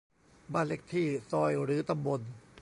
[0.53, 2.21] บ้านเลขที่ ซอย หรือตำบล